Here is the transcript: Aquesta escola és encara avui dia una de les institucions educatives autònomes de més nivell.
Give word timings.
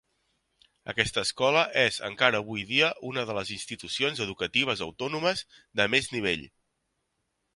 Aquesta 0.93 1.23
escola 1.27 1.59
és 1.81 1.99
encara 2.07 2.39
avui 2.45 2.63
dia 2.71 2.89
una 3.11 3.25
de 3.31 3.35
les 3.39 3.51
institucions 3.57 4.23
educatives 4.27 4.83
autònomes 4.89 5.43
de 5.81 5.89
més 5.97 6.09
nivell. 6.17 6.47